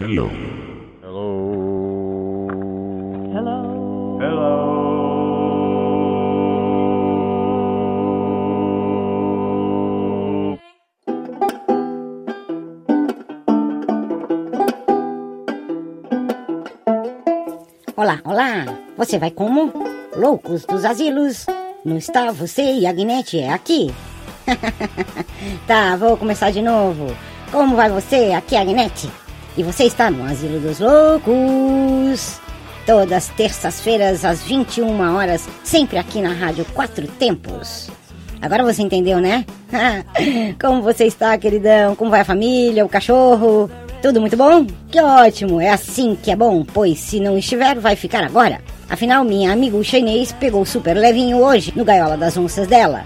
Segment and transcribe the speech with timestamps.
[0.00, 0.28] Hello.
[17.96, 18.66] Olá, olá!
[18.98, 19.72] Você vai como?
[20.16, 21.46] Loucos dos asilos!
[21.84, 23.94] Não está você e a Guinete é aqui?
[25.68, 27.16] tá, vou começar de novo.
[27.52, 28.32] Como vai você?
[28.32, 29.23] Aqui é a Guinete.
[29.56, 32.40] E você está no Asilo dos Loucos.
[32.84, 37.88] Todas terças-feiras às 21 horas, sempre aqui na Rádio Quatro Tempos.
[38.42, 39.46] Agora você entendeu, né?
[40.60, 41.94] Como você está, queridão?
[41.94, 43.70] Como vai a família, o cachorro?
[44.02, 44.66] Tudo muito bom?
[44.90, 45.60] Que ótimo!
[45.60, 48.60] É assim que é bom, pois se não estiver, vai ficar agora.
[48.90, 53.04] Afinal, minha amiga chinês pegou super levinho hoje no gaiola das onças dela.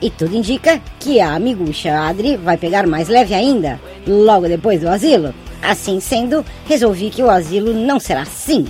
[0.00, 4.88] E tudo indica que a amigucha Adri vai pegar mais leve ainda, logo depois do
[4.88, 5.32] asilo.
[5.62, 8.66] Assim sendo, resolvi que o asilo não será assim.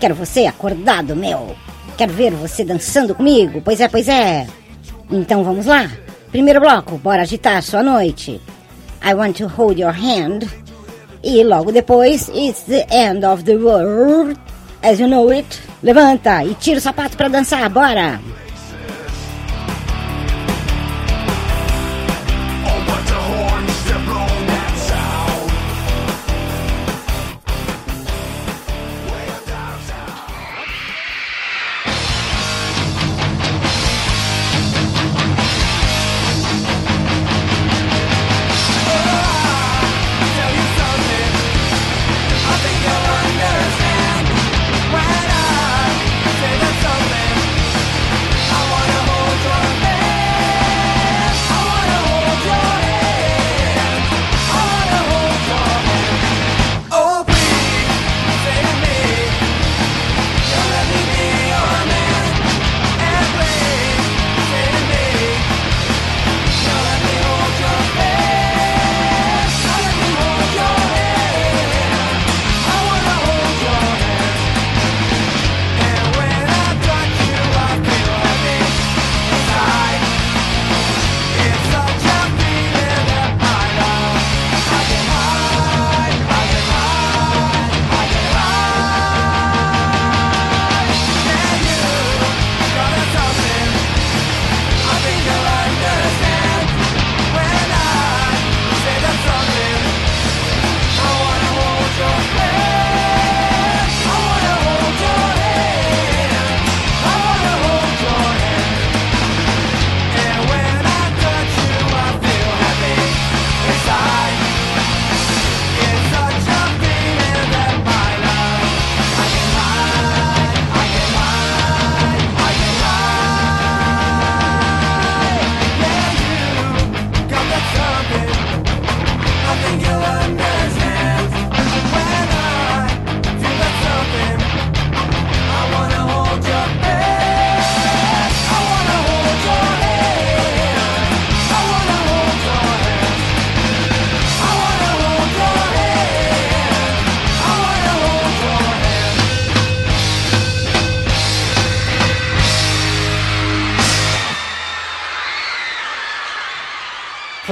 [0.00, 1.54] Quero você acordado, meu.
[1.96, 3.60] Quero ver você dançando comigo.
[3.62, 4.46] Pois é, pois é.
[5.10, 5.90] Então vamos lá.
[6.32, 8.40] Primeiro bloco, bora agitar sua noite.
[9.04, 10.48] I want to hold your hand.
[11.22, 14.38] E logo depois, it's the end of the world.
[14.82, 15.46] As you know it.
[15.82, 18.20] Levanta e tira o sapato pra dançar, bora!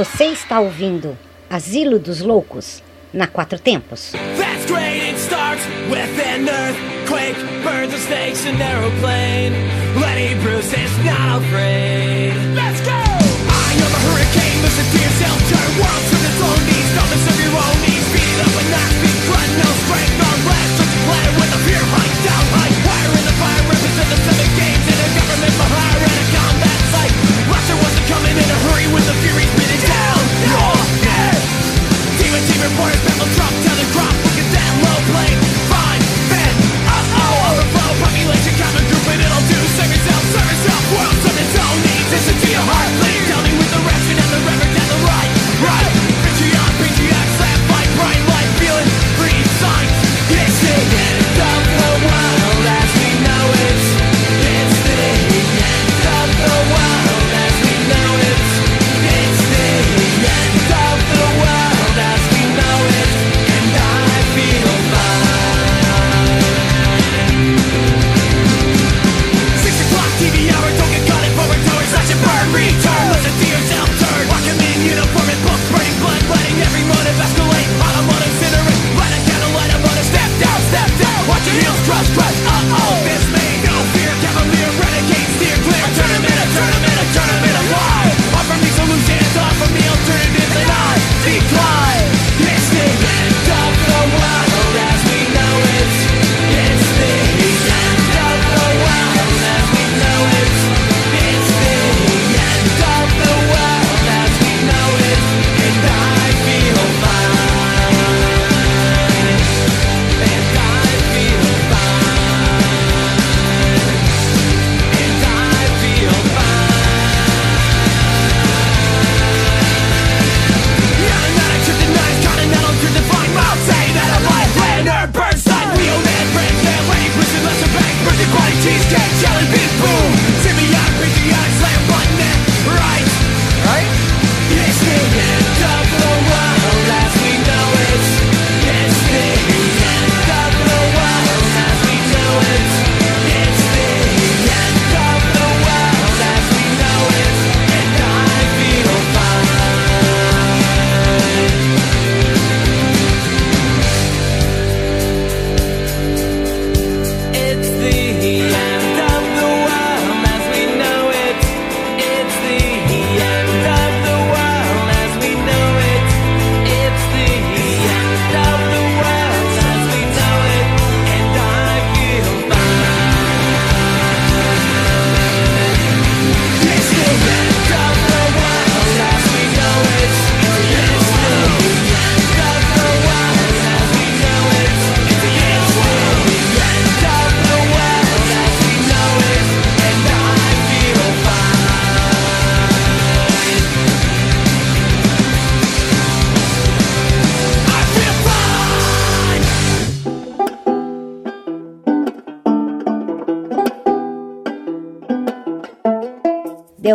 [0.03, 1.17] Você está ouvindo
[1.49, 2.83] Asilo dos Loucos
[3.15, 4.11] na Quatro Tempos.
[5.17, 9.55] Starts with an earthquake, birds and snakes, an aeroplane.
[9.95, 12.35] Lenny Bruce is not afraid.
[12.53, 12.91] Let's go!
[12.91, 16.17] I am a hurricane, listen to yourself, turn world to
[17.39, 18.91] your own needs, beat up and not
[19.31, 20.95] run, no strength, no blast, just
[21.39, 21.83] with a fear
[22.27, 22.62] down
[28.33, 30.19] In a hurry with the fury, spinning down.
[30.49, 30.73] Your
[31.05, 31.37] neck.
[32.17, 34.32] Demon, demon, warriors, battle, drop down and crop.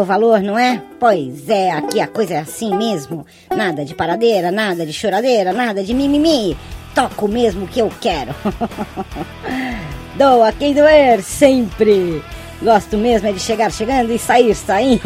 [0.07, 0.81] Valor, não é?
[0.99, 3.25] Pois é, aqui a coisa é assim mesmo.
[3.55, 6.57] Nada de paradeira, nada de choradeira, nada de mimimi.
[6.95, 8.33] Toco mesmo o que eu quero.
[10.17, 12.23] Dou a quem doer sempre.
[12.59, 15.03] Gosto mesmo é de chegar chegando e sair saindo.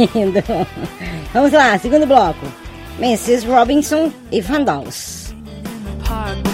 [1.33, 2.45] Vamos lá, segundo bloco.
[2.97, 3.45] Mrs.
[3.45, 5.21] Robinson e Vandals.
[6.11, 6.50] park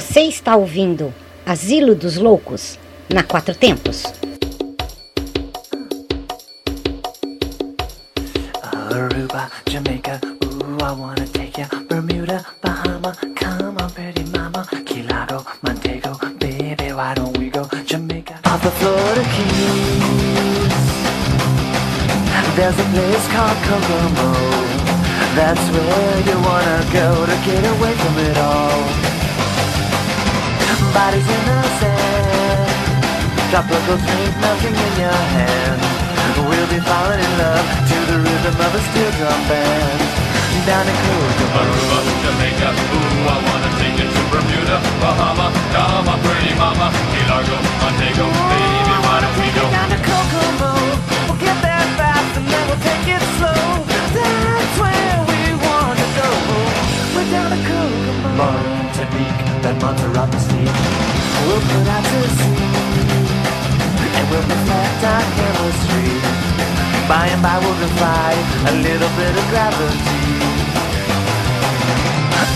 [0.00, 1.12] Você está ouvindo
[1.44, 2.78] Asilo dos Loucos
[3.12, 4.04] na Quatro Tempos.
[8.62, 11.66] Aruba, Jamaica, ooh, I wanna take ya.
[11.88, 14.64] Bermuda, Bahama, come on, pretty mama.
[14.86, 18.38] Key Largo, Montego, baby, why don't we go Jamaica?
[18.44, 20.72] Off the Florida Keys,
[22.54, 24.32] there's a place called Kokomo.
[25.34, 29.17] That's where you wanna go to get away from it all.
[30.94, 32.68] Bodies in the sand,
[33.50, 35.80] tropical drink melting in your hand.
[36.48, 40.00] We'll be falling in love to the rhythm of a steel drum band.
[40.66, 41.64] Down in Kokomo.
[41.64, 47.56] Aruba, Jamaica, ooh, I wanna take you to Bermuda, Bahama, come pretty mama, Key Largo,
[47.80, 49.64] Montego, baby, why don't we go?
[49.72, 50.72] Down to Kokomo.
[51.24, 53.64] We'll get there fast and then we'll take it slow.
[54.12, 56.28] That's where we wanna go.
[57.16, 58.28] We're down to Kokomo.
[58.36, 60.68] Martinique, then Montserrat Sea.
[61.44, 62.68] We'll put out to sea.
[64.16, 66.12] And we'll perfect our chemistry.
[67.08, 68.32] By and by we'll defy
[68.68, 70.24] a little bit of gravity.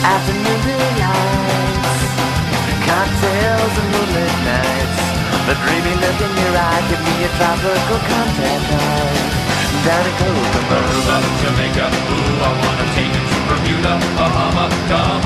[0.03, 2.03] Afternoon delights,
[2.89, 5.01] cocktails and moonlit nights.
[5.47, 9.43] The dreamy look in your eye, give me a tropical contact night.
[9.85, 10.69] Down in Kokomo.
[10.79, 13.02] Aruba, Jamaica, ooh, I wanna take
[13.83, 14.71] Bermuda, Bahama,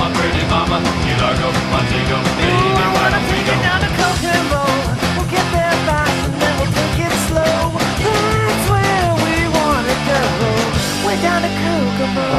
[0.01, 0.81] on, pretty mama,
[1.21, 3.53] Largo, Montego, baby, why don't we go?
[3.53, 4.63] To Kokomo.
[5.15, 7.69] We'll get there fast and then we'll take it slow.
[8.01, 10.21] That's where we wanna go.
[11.05, 12.36] We're down to Kokomo.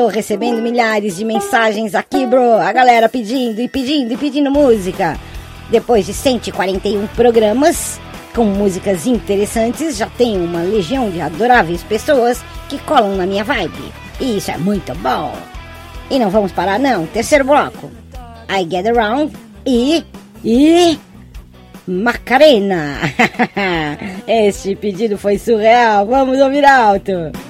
[0.00, 2.54] Estou recebendo milhares de mensagens aqui, bro.
[2.54, 5.18] A galera pedindo e pedindo e pedindo música.
[5.68, 8.00] Depois de 141 programas
[8.34, 13.92] com músicas interessantes, já tenho uma legião de adoráveis pessoas que colam na minha vibe.
[14.18, 15.34] E isso é muito bom.
[16.10, 17.04] E não vamos parar não.
[17.04, 17.90] Terceiro bloco.
[18.48, 20.02] I Get Around e
[20.42, 20.98] e
[21.86, 23.00] Macarena.
[24.26, 26.06] este pedido foi surreal.
[26.06, 27.49] Vamos ouvir alto.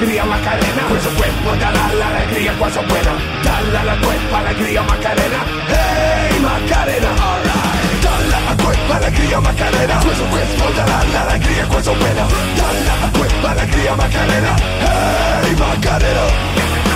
[0.00, 3.12] alegría Macarena, por supuesto darás la alegría cuando pueda,
[3.44, 10.64] dale la cuerpa alegría Macarena, hey Macarena, alright, dale la cuerpa alegría Macarena, por supuesto
[10.74, 16.24] darás la alegría cuando pueda, dale la cuerpa alegría Macarena, hey Macarena.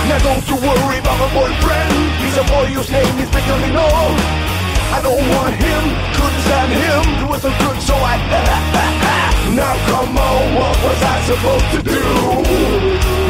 [0.09, 1.93] Now don't you worry about my boyfriend,
[2.25, 4.54] he's a boy whose name is Benjamin.
[4.93, 5.83] I don't want him,
[6.15, 7.03] couldn't stand him.
[7.23, 8.15] It wasn't good, so I.
[9.55, 12.05] now come on, what was I supposed to do?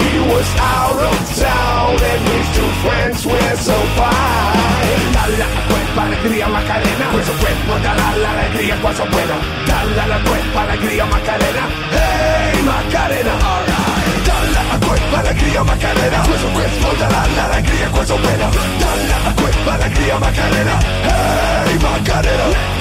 [0.04, 4.76] He was out of town, and his two friends were so fine.
[5.15, 9.38] Dale a la cuerpa alegría Macarena, pues cuerpo dará la alegría cuando pueda.
[9.68, 14.26] Dale a la cuerpa alegría Macarena, hey Macarena, alright.
[14.28, 18.48] Dale a cuerpa alegría Macarena, pues cuerpo dará la alegría cuando pueda.
[18.82, 21.14] Dale a cuerpa alegría Macarena, hey.
[21.96, 22.46] Macarena.
[22.46, 22.75] Macarena,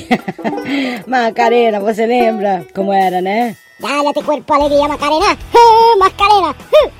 [0.00, 1.02] Falei?
[1.06, 3.56] Macarena, você lembra como era, né?
[3.78, 6.54] Dale a tu cuerpo alegría Macarena, ¡Eh, Macarena.
[6.72, 6.90] ¡Eh!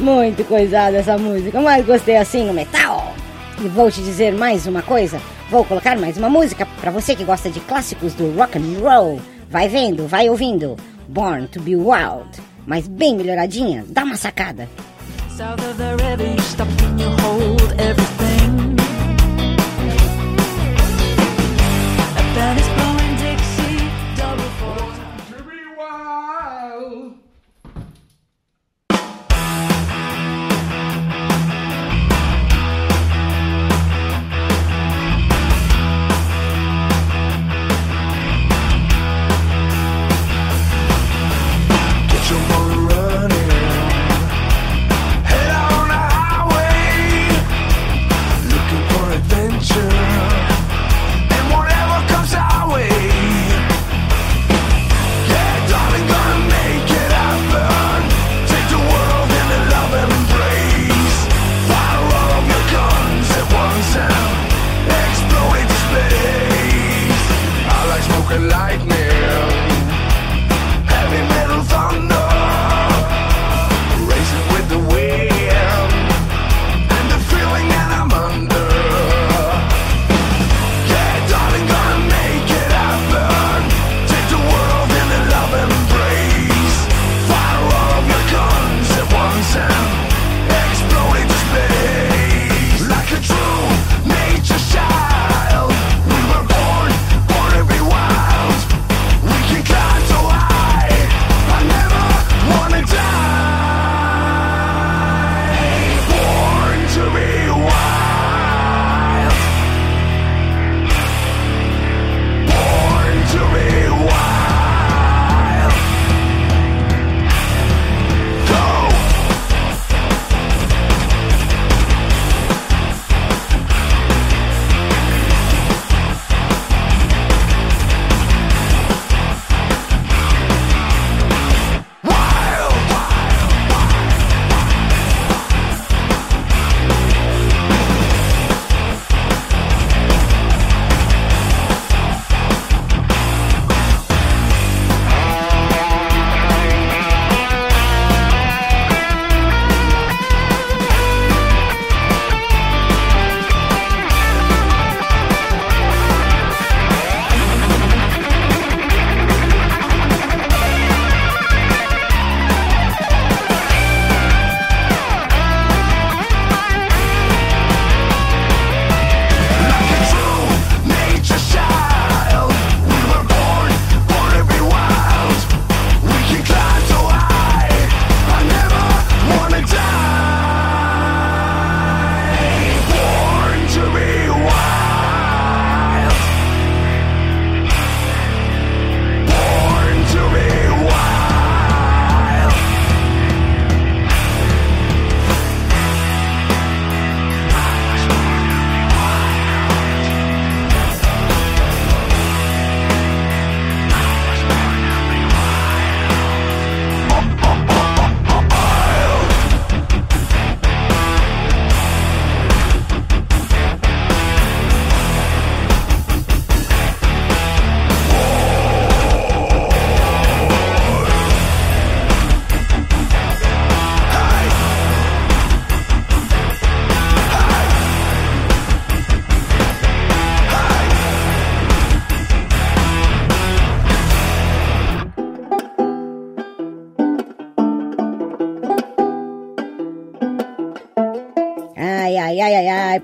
[0.00, 3.12] Muito coisada essa música, mas gostei assim no metal.
[3.60, 5.20] E vou te dizer mais uma coisa.
[5.50, 9.20] Vou colocar mais uma música pra você que gosta de clássicos do rock and roll.
[9.48, 10.76] Vai vendo, vai ouvindo.
[11.06, 12.28] Born to be Wild,
[12.66, 13.84] mas bem melhoradinha.
[13.88, 14.68] Dá uma sacada.
[15.36, 18.43] South of the river, you stop and you hold everything.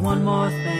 [0.00, 0.79] One more thing.